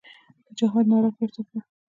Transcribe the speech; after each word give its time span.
د 0.45 0.47
جهاد 0.57 0.85
ناره 0.91 1.09
پورته 1.17 1.41
کړه. 1.47 1.59